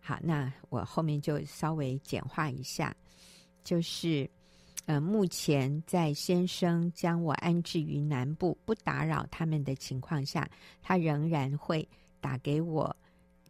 [0.00, 2.96] 好，那我后面就稍微简化一下，
[3.62, 4.28] 就是，
[4.86, 10.48] 呃，目前在先生将我安置于南部，不打扰他们的情况下，
[10.80, 11.86] 他仍然会
[12.20, 12.96] 打给我，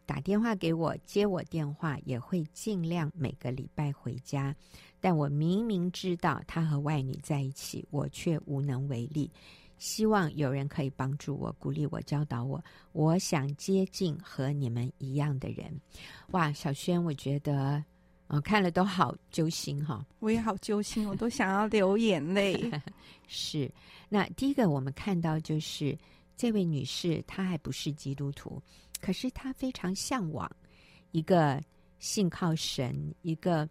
[0.05, 4.53] 打电话给我，接我电话，也会尽量每个礼拜回家。
[5.01, 9.29] 但我明明知道他和外女在一起，我却无能为力。
[9.79, 12.63] 希望有人可以帮助我、鼓励我、教导我。
[12.91, 15.75] 我想接近和你们一样的人。
[16.27, 17.83] 哇，小轩，我觉得，
[18.27, 20.05] 我、哦、看了都好揪心哈、哦。
[20.19, 22.71] 我也好揪心，我都想要流眼泪。
[23.27, 23.71] 是，
[24.07, 25.97] 那第一个我们看到就是
[26.37, 28.61] 这位女士，她还不是基督徒，
[29.01, 30.47] 可是她非常向往
[31.09, 31.59] 一个
[32.01, 33.69] 信靠神、一个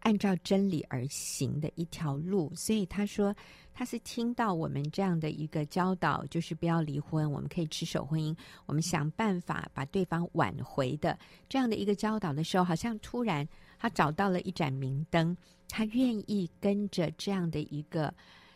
[0.00, 3.32] 按照真理而行的一条路，所以他说。
[3.78, 8.34] 他是听到我们这样的一个教导，就是不要离婚，我们可以持守婚姻，
[8.64, 13.46] 我们想办法把对方挽回的这样的一个教导的时候，好像突然
[13.78, 15.36] 他找到了一盏明灯，
[15.68, 18.14] 他愿意跟着这样的一个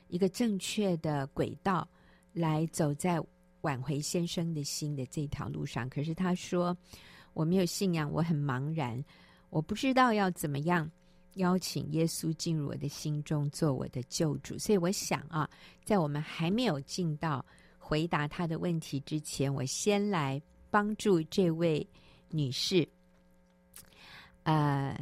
[0.09, 1.87] 一个正确的轨道
[2.33, 3.23] 来走在
[3.61, 5.87] 挽回先生的心的这条路上。
[5.91, 6.75] 可是他说
[7.33, 9.05] ：“我没有信仰，我很茫然，
[9.51, 10.91] 我不知道要怎么样。”
[11.35, 14.59] 邀请耶稣进入我的心中，做我的救主。
[14.59, 15.49] 所以我想啊，
[15.85, 17.43] 在我们还没有进到
[17.79, 21.89] 回答他的问题之前，我先来帮助这位
[22.31, 22.87] 女士。
[24.43, 25.01] 呃，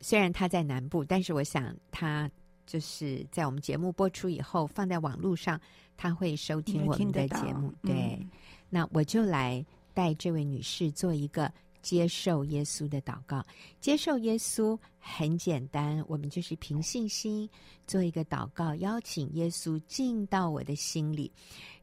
[0.00, 2.30] 虽然她在南部，但是我想她
[2.64, 5.60] 就是在我们节目播出以后，放在网络上，
[5.96, 7.74] 她会收听我们的节目。
[7.82, 8.30] 对，嗯，
[8.70, 9.66] 那我就来
[9.98, 11.52] 带这位女士做一个。
[11.80, 13.42] 接受耶稣的祷告，
[13.80, 17.48] 接受耶稣很简单，我们就是凭信心
[17.86, 21.32] 做一个祷告，邀请耶稣进到我的心里，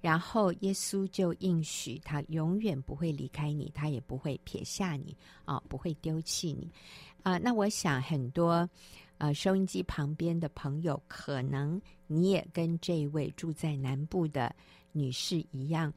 [0.01, 6.69] 然后耶稣就应许他永远不会离开你，他也不会撇下你，啊、不会丢弃你，
[7.23, 8.69] 啊、那我想很多
[9.17, 14.53] 呃收音机旁边的朋友，可能你也跟这位住在南部的
[14.91, 15.91] 女士一样，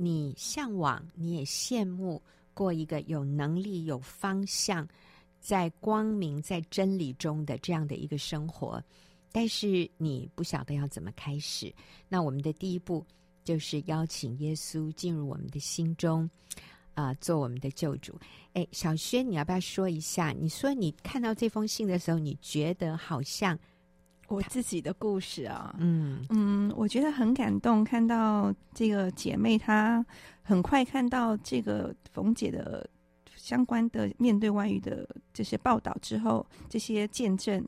[0.00, 2.22] 你向往，你也羡慕。
[2.54, 4.84] 过一个有能力、有方向，
[5.38, 8.82] 在光明、在真理中的这样的一个生活，
[9.30, 11.72] 但是你不晓得要怎么开始。
[12.08, 13.06] 那我们的第一步
[13.44, 16.28] 就是邀请耶稣进入我们的心中，
[16.94, 18.18] 啊、做我们的救主。
[18.54, 20.32] 哎，小轩，你要不要说一下？
[20.32, 23.56] 你说你看到这封信的时候，你觉得好像
[24.28, 25.74] 我自己的故事啊？
[25.78, 30.04] 嗯嗯，我觉得很感动，看到这个姐妹她。
[30.42, 32.88] 很快看到这个冯姐的
[33.36, 37.62] 相关的面对外遇的这些报道之后，这些见证。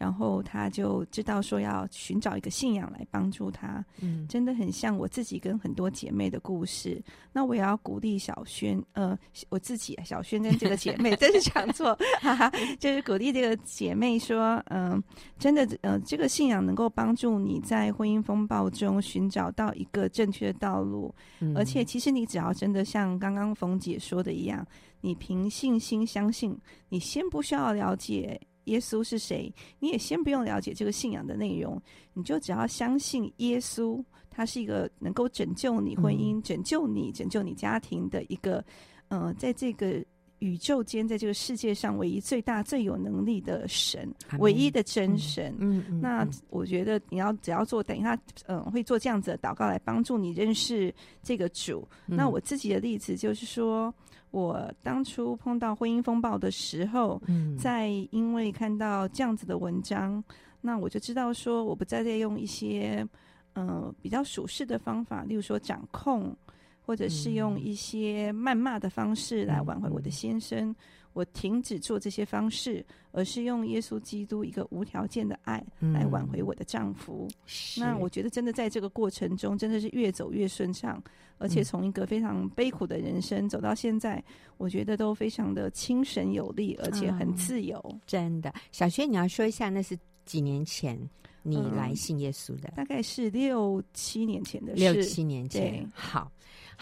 [0.00, 6.98] 然后他就知道说要寻找一个信仰来帮助他，嗯，真的很像我自己跟很多姐妹的故事。
[7.34, 9.16] 那我也要鼓励小轩，呃，
[9.50, 15.02] 我自己小轩跟这个姐妹 真是讲错，哈哈，就是鼓励这个姐妹说，嗯、呃，
[15.38, 24.66] 真的，呃，这个信仰能够帮助你在婚姻风暴中寻找到一个正确的道路，嗯、而且其实你只要真的像刚刚冯姐说的一样，
[25.02, 26.58] 你凭信心相信，
[26.88, 28.40] 你先不需要了解。
[28.70, 29.52] 耶稣是谁？
[29.80, 31.80] 你也先不用了解这个信仰的内容，
[32.14, 38.64] 你就只要相信耶稣，他是一个能够拯救你婚姻、嗯、拯救你、拯救你家庭的一个，
[39.08, 40.04] 呃，在这个
[40.38, 45.52] 宇宙间，在这个世界上唯一最大最有能力的神，唯一的真神。
[45.58, 48.14] 嗯，那我觉得你要只要做，等一下，
[48.46, 51.86] 嗯、呃，会做这样子的祷告来帮助你认识这个主。
[52.06, 53.92] 嗯、那我自己的例子就是说。
[54.30, 60.22] 我当初碰到婚姻风暴的时候，嗯，在因为看到这样子的文章，
[60.60, 63.06] 那我就知道说，我不再再用一些
[63.54, 66.36] 呃比较属世的方法，例如说掌控，
[66.80, 70.74] 或者是用一些谩骂的方式来挽回我的先生。
[71.12, 77.28] 我停止做这些方式，而是用耶稣基督一个无条件的爱来挽回我的丈夫。
[77.28, 81.02] 嗯、那我觉得真的在这个过程中，真的是越走越顺畅，
[81.38, 84.22] 而且从一个非常悲苦的人生走到现在，
[84.56, 87.80] 我觉得都非常的精神有力，而且很自由。
[87.92, 90.96] 嗯、真的，小轩，你要说一下，那是几年前
[91.42, 92.68] 你来信耶稣的？
[92.68, 94.80] 嗯、大概是六七年前的事。
[94.80, 96.30] 六七年前，好。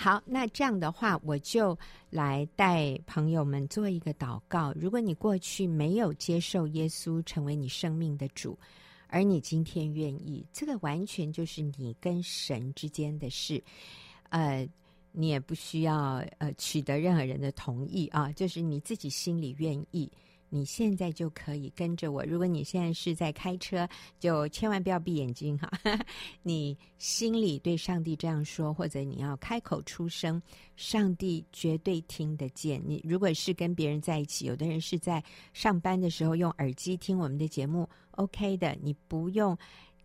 [0.00, 1.76] 好，那这样的话，我就
[2.08, 4.72] 来带朋友们做一个祷告。
[4.76, 8.56] 如果你过去没有接受耶稣成为你生命的主，
[9.08, 13.60] 而你今天愿意，这个完全就是你跟神之间的事。
[14.28, 14.64] 呃，
[15.10, 20.08] 你也不需要呃取得任何人的同意啊，就是你自己心里愿意。
[20.50, 22.24] 你现在就可以跟着我。
[22.24, 25.70] 如果你现在是在开车，就千万不要闭眼睛哈。
[26.42, 30.40] 你心里对上帝这样说，或者你要开口出声，
[30.76, 32.82] 上帝绝对听得见。
[32.86, 39.56] 你如果是跟别人在一起，有的人是在上班的时候用耳机听我们的节目，OK 的，你不用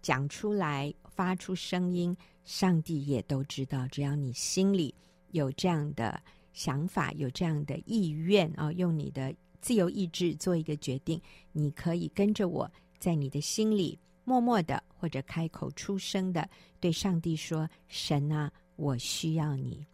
[0.02, 3.88] 讲出来发出声音，上帝也都知道。
[3.88, 4.94] 只要你心里
[5.32, 9.34] 有这样的想法，有这样的意愿啊，用你的。
[9.64, 11.22] 自由意志做一个决定，
[11.54, 16.50] 你可以跟着我在你的心里默默的或者开口出声的
[16.82, 19.88] 对上帝说：“神啊，我需要你，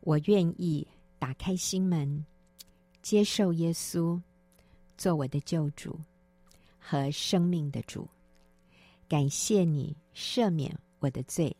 [0.00, 0.84] 我愿意
[1.16, 2.26] 打开心门，
[3.02, 4.20] 接受耶稣
[4.98, 5.96] 做我的救主
[6.76, 8.08] 和生命的主。
[9.08, 11.56] 感谢你赦免我的罪，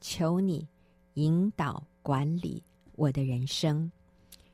[0.00, 0.66] 求你
[1.14, 2.64] 引导管理
[2.96, 3.92] 我的人生，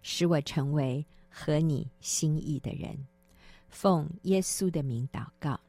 [0.03, 1.07] 使我成为
[1.39, 3.07] 合你心意的人。”
[3.71, 5.61] 奉耶稣的名祷告，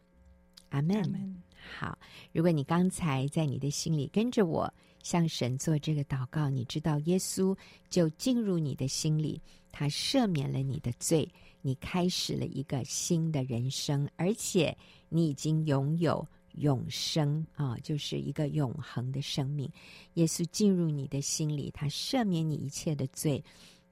[0.69, 1.35] 阿门。
[1.77, 1.97] 好，
[2.31, 7.55] 如果你刚才在你的心里跟着我向神做这个祷告，你知道耶稣
[7.89, 11.29] 就进入你的心里，他赦免了你的罪，
[11.61, 14.75] 你开始了一个新的人生，而且
[15.09, 19.69] 你已经拥有永生啊，就是一个永恒的生命。
[20.13, 23.43] 耶稣进入你的心里，他赦免你一切的罪，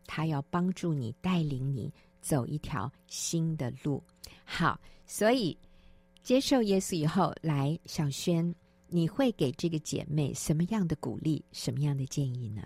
[0.07, 1.93] 他要帮助你，带领你。
[2.19, 4.03] 走一条新的路，
[4.43, 5.57] 好，所以
[6.23, 8.53] 接受耶稣以后，来小轩，
[8.89, 12.63] 你会给这个姐妹什么样的鼓励，什么样的建议呢？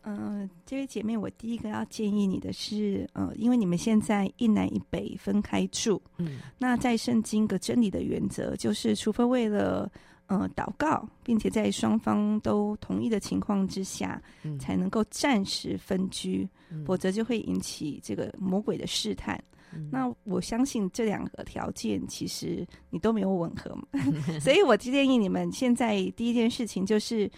[0.00, 9.88] 嗯、呃，这位姐妹，我第一个要建议你的是，呃，因为你们现在一南一北分开住，嗯，那在圣经的真理的原则就是，除非为了。
[10.28, 19.42] 呃，祷告，并且在双方都同意的情况之下，嗯、才能够暂时分居，嗯、否则就会引起这个魔鬼的试探。
[19.74, 23.76] 嗯、那我相信这两个条件其实你都没有吻合，
[24.40, 27.30] 所以我建议你们现在第一件事情就是。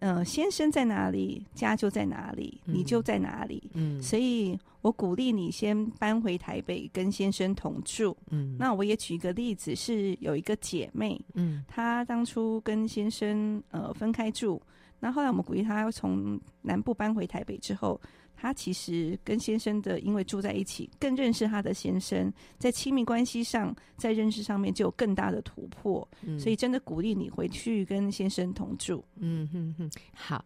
[0.00, 3.70] 呃，先生在哪里，家就在哪里，你就在哪里。
[3.74, 8.16] 嗯，所以我鼓励你先搬回台北，跟先生同住。
[8.30, 14.60] 嗯，那我也举一个例子，是有一个姐妹，嗯，她当初跟先生呃分开住，
[15.00, 18.00] 那后来我们鼓励她要从南部搬回台北之后。
[18.40, 26.08] 他其实跟先生的，因为住在一起，更认识她的先生，在亲密关系上，在认识上面就有更大的突破。
[26.22, 29.04] 嗯，所以真的鼓励你回去跟先生同住。
[29.16, 30.36] 嗯哼哼，好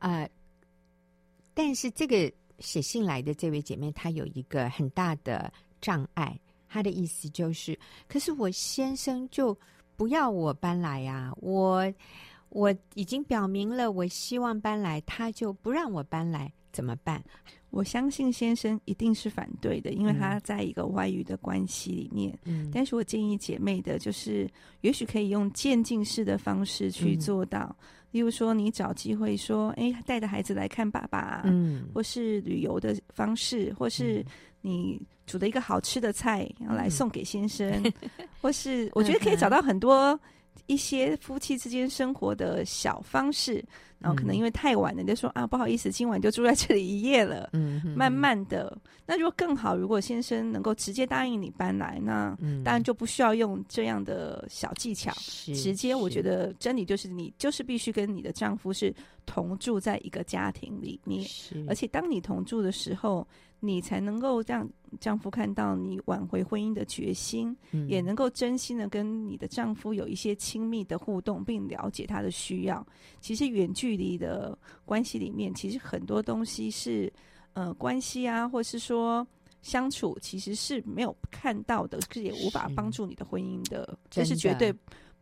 [0.00, 0.30] 啊，呃，
[1.54, 6.36] 但是这个写信来的这位姐妹，她有一个很大的障碍。
[6.68, 7.78] 她的意思就是，
[8.08, 9.56] 可是我先生就
[9.94, 11.94] 不要我搬来呀，啊，我
[12.48, 16.52] 我已经表明了，我希望搬来，他就不让我搬来。
[16.76, 17.24] 怎么办？
[17.70, 22.38] 我相信先生一定是反对的，因为他在一个外遇的关系里面。
[22.44, 24.46] 嗯，但是我建议姐妹的就是，
[24.82, 27.74] 也许可以用渐进式的方式去做到。
[27.80, 34.22] 嗯，例如说，你找机会说，哎，带着孩子来看爸爸，嗯，或是旅游的方式，或是
[34.60, 37.92] 你煮的一个好吃的菜，然后来送给先生，嗯，
[38.42, 40.18] 或是我觉得可以找到很多。
[40.66, 43.64] 一些夫妻之间生活的小方式，
[43.98, 47.50] 然后可能因为太晚了，嗯、就说啊，不好意思，今晚就住在这里一夜了。
[47.94, 55.12] 慢慢的，那如果更好，如果先生能够直接答应你搬来，那当然就不需要用这样的小技巧，
[55.48, 61.24] 嗯、直接我觉得真理就是你就是必须跟你的丈夫是同住在一个家庭里面，
[61.68, 63.26] 而且当你同住的时候。
[63.66, 64.68] 你才能够让
[65.00, 72.86] 丈夫看到你挽回婚姻的决心，嗯、也能够真心的跟你的丈夫有一些亲密的互动，并了解他的需要。
[73.20, 77.12] 其实远距离的关系里面，其实很多东西是
[77.52, 79.26] 呃关系啊，或是说
[79.60, 84.72] 相处，其实是没有看到的，这也无法帮助你的婚姻的，这，是绝对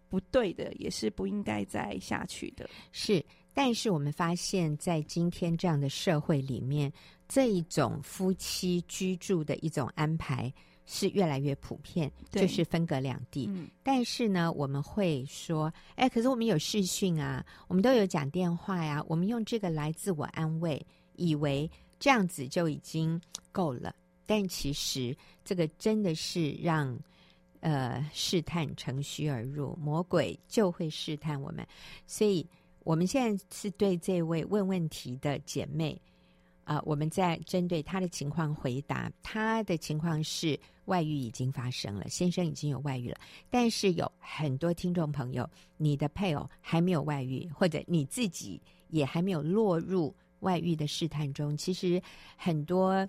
[0.09, 2.68] 不对的，也是不应该再下去的。
[2.92, 6.92] 是，但是我们发现，在今天这样的社会里面。
[7.35, 10.55] 这一种夫妻居住的一种安排
[10.87, 13.47] 是越来越普遍，就是分隔两地。
[13.49, 20.81] 嗯、但是呢，我们会说，哎，可是我们有视讯啊，我们都有讲电话呀、啊，我们用这个来自我安慰，
[21.16, 21.68] 以为
[21.99, 23.20] 这样子就已经
[23.51, 23.92] 够了。
[24.27, 25.12] 但其实
[25.44, 26.97] 这个真的是让
[27.59, 31.66] 呃试探乘虚而入，魔鬼就会试探我们。
[32.07, 32.47] 所以
[32.85, 36.01] 我们现在是对这位问问题的姐妹。
[36.64, 39.11] 啊、我们在针对他的情况回答。
[39.22, 43.16] 他的情况是外遇已经发生了，先生已经有外遇了。
[43.50, 51.57] 但是有很多听众朋友，你的配偶还没有外遇，或者你自己也还没有落入外遇的试探中。
[51.57, 52.03] 其实
[52.37, 53.09] 很多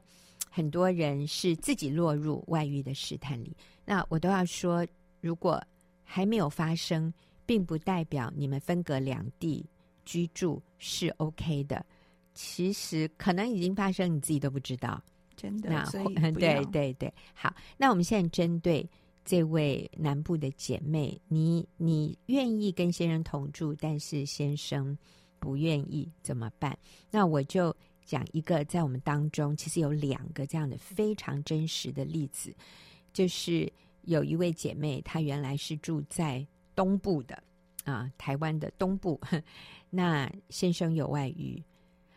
[0.49, 3.55] 很多人是自己落入外遇的试探里。
[3.83, 4.85] 那我都要说，
[5.21, 5.61] 如果
[6.03, 7.13] 还没有发生，
[7.45, 9.65] 并不代表你们分隔两地
[10.05, 11.85] 居住是 OK 的。
[12.35, 15.01] 其实可能已经发生，你自己都不知道。
[15.35, 17.53] 真的，那对对对，好。
[17.77, 18.87] 那我们现在针对
[19.25, 24.97] 这位南部的姐妹，你你愿意跟先生同住，但是先生
[25.39, 26.77] 不愿意，怎么办？
[27.11, 27.75] 那我就
[28.05, 32.55] 讲一个，在我们当中其实有两个这样的非常真实的例子，
[33.11, 33.71] 就是
[34.03, 37.43] 有一位姐妹，她原来是住在东部的
[37.83, 39.19] 啊，台湾的东部。
[39.89, 41.61] 那先生有外遇，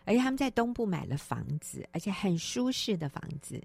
[0.09, 3.63] 而且他们在东部买了房子，而且很舒适的房子。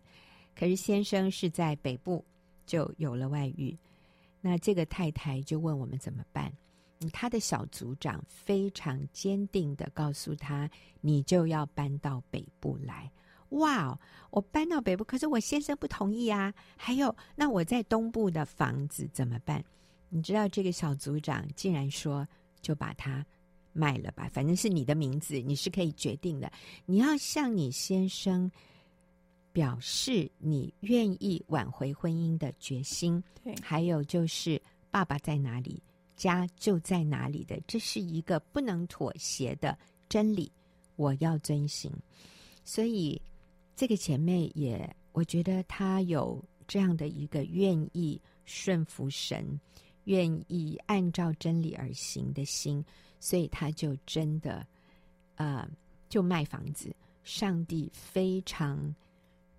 [0.53, 2.23] 可是先生是在北部
[2.65, 3.77] 就有了外遇。
[4.41, 6.51] 那这个太太就问我们怎么办？
[7.13, 10.69] 他的小组长非常坚定的告诉他
[10.99, 13.09] ：“你就要搬到北部来。”
[13.51, 13.97] 哇，
[14.29, 16.53] 我搬到北部，可是我先生不同意啊。
[16.75, 19.63] 还有，那我在东部的房子怎么办？
[20.09, 22.27] 你知道这个小组长竟然说
[22.61, 23.25] ：“就把它
[23.73, 26.49] 卖了吧，反正是你的名字，你是可以决定的。
[26.85, 28.49] 你要向你先生
[29.51, 33.21] 表示你愿意挽回婚姻的决心。
[33.43, 35.83] 对，还有就是爸爸在哪里，
[36.15, 40.49] 家就在哪里的，这是一个不能妥协的真理，
[40.95, 41.91] 我要遵行。
[42.63, 43.21] 所以。”
[43.75, 49.59] 这个姐妹也，我觉得她有这样的一个愿意顺服神、
[50.03, 52.85] 愿意按照真理而行的心，
[53.23, 54.67] 所以他就真的，
[55.35, 55.65] 呃，
[56.09, 56.93] 就卖房子。
[57.23, 58.93] 上帝非常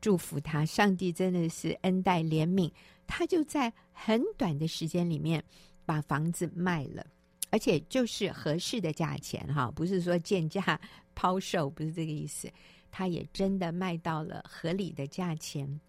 [0.02, 2.70] 祝福他，上帝真的是恩待怜悯，
[3.06, 5.42] 他就在很短的时间里面
[5.86, 7.06] 把房子卖了，
[7.48, 10.78] 而且就是合适的价钱哈，不是说贱价
[11.14, 12.52] 抛售，不是这个意思。
[12.90, 15.80] 他也真的卖到了合理的价钱，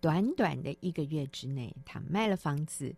[0.00, 2.92] 短短的一个月之内，他卖了房子，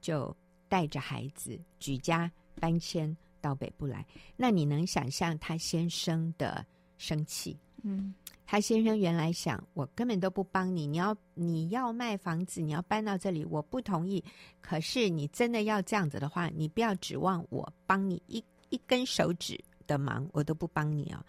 [0.00, 0.36] 就
[0.68, 2.28] 带着孩子举家
[2.60, 4.06] 搬迁到北部来。
[4.36, 6.64] 那你能想象他先生的
[6.96, 7.58] 生气？
[7.84, 8.14] 嗯，
[8.46, 14.22] 他先生原来想，我根本都不帮你，你要你要卖房子，你要搬到这里，我不同意。
[14.60, 21.24] 可是你真的要这样子的话，你不要指望我帮你一一根手指的忙，我都不帮你哦。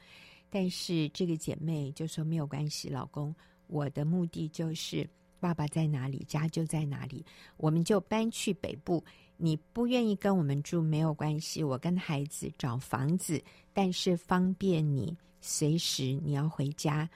[0.52, 5.10] 但是这个姐妹就说没有关系，老公，我的目的就是
[5.40, 7.26] 爸爸在哪里，家就在哪里，
[7.58, 9.04] 我们就搬去北部。
[9.44, 17.10] 你不愿意跟我们住没有关系，我跟孩子找房子，但是方便你随时你要回家，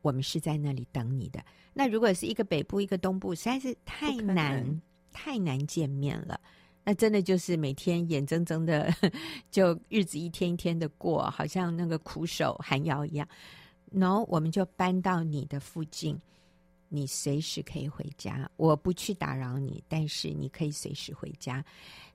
[0.00, 1.44] 我们是在那里等你的。
[1.74, 4.80] 那如果是一个北部一个东部，实在是太难
[5.12, 6.40] 太难见面了。
[6.84, 8.90] 那真的就是每天眼睁睁的，
[9.50, 13.28] 就日子一天一天的过，好像那个苦守寒窑一样。
[13.90, 16.18] No，我们就搬到你的附近，
[16.88, 18.50] 你随时可以回家。
[18.56, 21.64] 我不去打扰你，但是你可以随时回家。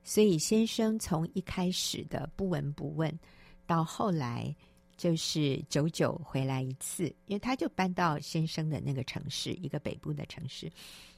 [0.02, 3.18] 所以先生从一开始的不闻不问，
[3.66, 4.54] 到后来
[4.96, 10.70] 就是久久回来一次，因为他就搬到先生的那个城市，一个北部的城市，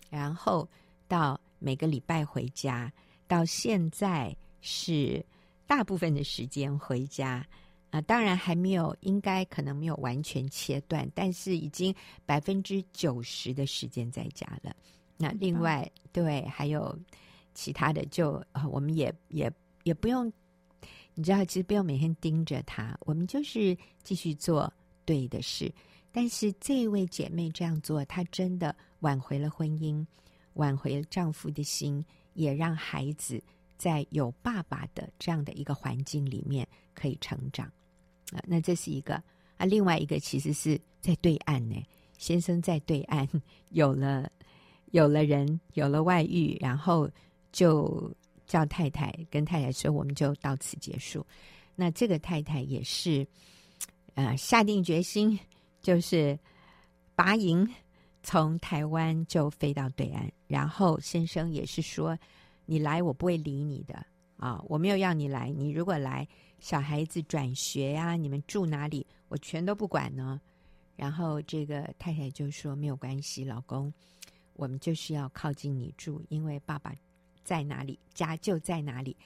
[0.08, 0.68] 然后
[1.08, 2.92] 到每个礼拜回家。
[3.28, 5.24] 到现在是
[5.66, 7.44] 大部分的时间回家
[7.96, 11.94] 啊，当然还没有，应该可能没有完全切断，但是已经
[12.26, 14.76] 百分之九十的时间在家了。
[15.16, 16.98] 那另外，对，还有
[17.54, 19.50] 其他的就，就啊，我们也也
[19.84, 20.30] 也不用，
[21.14, 24.72] 你知道，其实不用每天盯着他，我们就是继续做
[25.04, 25.72] 对的事。
[26.12, 30.04] 但是这位姐妹这样做，她真的挽回了婚姻，
[30.54, 32.04] 挽回了丈夫的心。
[32.34, 33.42] 也让孩子
[33.78, 37.72] 在有爸爸的这样的一个环境里面可以成长
[38.32, 39.14] 啊，那这是一个
[39.56, 41.76] 啊，另外一个其实是在对岸呢，
[42.18, 43.28] 先生在对岸
[43.70, 44.30] 有了
[44.92, 47.10] 有了人，有了外遇，然后
[47.52, 48.12] 就
[48.46, 51.24] 叫太太跟太太说，我们就到此结束。
[51.74, 53.26] 那这个太太也是
[54.14, 55.38] 呃下定决心，
[55.82, 56.38] 就是
[57.14, 57.68] 拔营。
[58.28, 62.18] 从台湾就飞到对岸，然后先生也是说
[62.66, 64.04] ：“你来，我不会理你的
[64.36, 64.60] 啊！
[64.66, 66.26] 我没有要你来，你如果来，
[66.58, 70.40] 小孩子转学呀、啊，你们住哪里，我全都不管呢。”
[70.96, 73.92] 然后这个太太就说：“没有关系，老公，
[74.54, 76.94] 我们就是要靠近你住，因为爸爸
[77.44, 79.16] 在哪里，家就在哪里。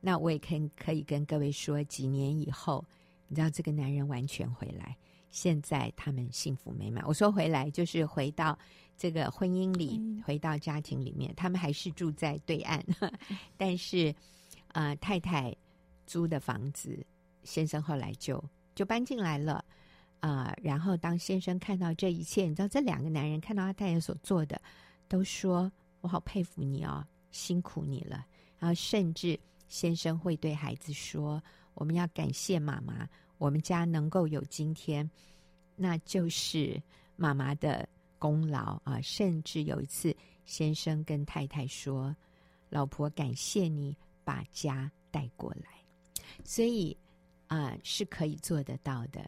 [0.00, 2.84] 那我也可以可以跟各位说，几年以后，
[3.26, 4.96] 你知道这个男人完全回来。”
[5.30, 7.04] 现在他们幸福美满。
[7.08, 8.56] 我说回来就是回到
[8.96, 12.80] 这个婚姻里，嗯、回到家庭里面，他们还是住在对岸，
[13.56, 14.14] 但是
[14.68, 15.52] 啊、呃，太太
[16.06, 17.04] 租的房子，
[17.42, 18.42] 先生后来就
[18.74, 19.64] 就搬进来了
[20.20, 24.58] 啊、然后当先生看到这一切，你知道这两个男人看到他太太所做的，
[25.06, 28.24] 都说我好佩服你哦，辛苦你了。
[28.58, 29.38] 然后甚至
[29.68, 31.42] 先生会对孩子说
[31.74, 35.10] ：“我们要感谢妈妈。”我们家能够有今天，
[35.76, 36.80] 那就是
[37.16, 37.86] 妈妈的
[38.18, 38.98] 功劳啊！
[39.02, 42.16] 甚至有一次，先生跟太太说
[42.70, 43.94] ：“老婆，感谢你
[44.24, 45.83] 把家带过来。”
[46.42, 46.96] 所以
[47.46, 49.24] 啊，是可以做得到的。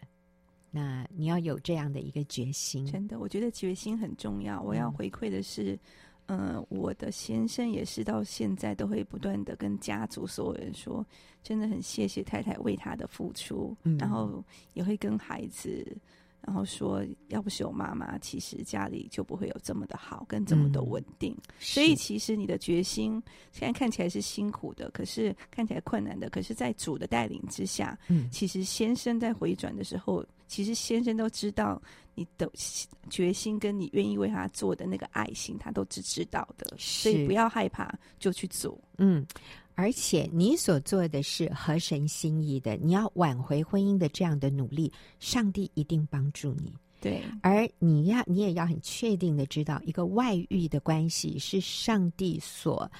[0.70, 2.84] 那你要有这样的一个决心。
[2.84, 4.60] 真的，我觉得决心很重要。
[4.60, 5.78] 我要回馈的是，
[6.26, 11.06] 嗯、呃，我的先生也是到现在都会不断的跟家族所有人说，
[11.42, 14.44] 真的很谢谢太太为他的付出，嗯、然后
[14.74, 15.96] 也会跟孩子。
[16.46, 21.36] 然后说，要不是有妈妈，其实家里就不会有这么的好，跟这么的稳定。
[21.48, 23.20] 嗯、所以，其实你的决心
[23.50, 31.82] 现在看起来是辛苦的，可是看起来困难的，可是，在主的带领之下，嗯，其实先生在回转的时候，其实先生都知道
[32.14, 32.48] 你的
[33.10, 36.76] 决心，跟你愿意为他做的那个爱心，他都是知道的。
[36.78, 38.78] 所以不要害怕，就去做。
[38.98, 39.26] 嗯。
[39.76, 46.72] 而且你所做的是合神心意的，你要挽回婚姻的这样的努力，上帝一定帮助你。
[47.00, 52.90] 对，而你要你也要很确定的知道，一个外遇的关系是上帝所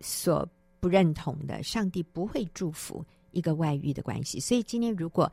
[0.00, 0.46] 所
[0.80, 4.40] 不认同的，上帝不会祝福一个外遇的关系。
[4.40, 5.32] 所以今天如果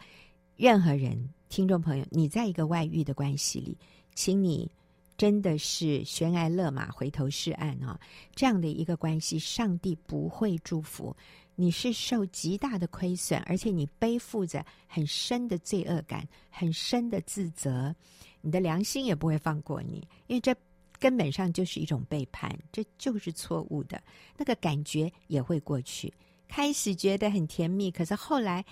[0.56, 1.18] 任何人
[1.50, 3.76] 听众朋友，你在一个外遇的关系里，
[4.14, 4.70] 请你。
[5.18, 7.98] 真的是悬崖勒马，回头是岸啊！
[8.36, 11.16] 这样的一个关系，上帝不会祝福。
[11.56, 17.96] 你是受极大的亏损，而且你背负着很深的罪恶感，很深的自责，
[18.42, 20.54] 你的良心也不会放过你，因为这
[21.00, 24.04] 根本上就是一种背叛，这就是错误的。
[24.36, 26.14] 那个感觉也会过去，
[26.50, 28.66] 开始觉得很甜蜜，可是后来，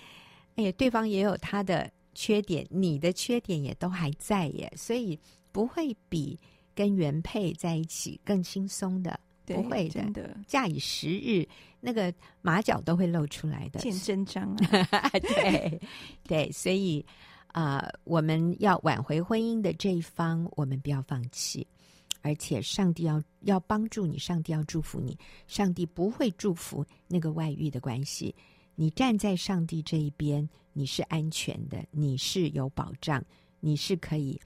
[0.55, 5.17] 哎呀，对方也有他的缺点，你的缺点也都还在耶，所以。
[5.53, 6.37] 不会比
[6.75, 10.03] 跟原配在一起更轻松的，不会的。
[10.11, 11.47] 的假以时日，
[11.79, 14.53] 那个马脚都会露出来的，见真章
[14.91, 15.09] 啊！
[15.21, 15.79] 对
[16.23, 17.05] 对，所以
[17.47, 21.65] 啊、呃，我们要挽回婚姻的这一方，我们不要放弃，
[22.21, 28.33] 而且上帝要要帮助你，上帝要祝福你，上帝不会祝福那个外遇的关系。
[28.75, 33.23] 你站在上帝这一边，你是安全的，你是有保障，
[33.59, 34.41] 你是可以。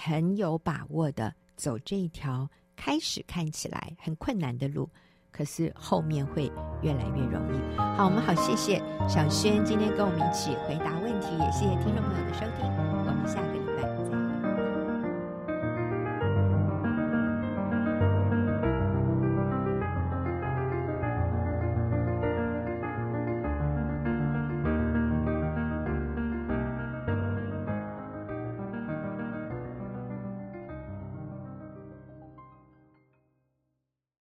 [0.00, 4.88] 很有把握的走这一条开始看起来很困难的路，
[5.32, 6.50] 可是后面会
[6.82, 7.76] 越来越容易。
[7.76, 12.64] 好，我们好，谢谢小轩今天跟我们一起回答问题，也谢谢听众朋友的收听，
[13.06, 13.57] 我们下个。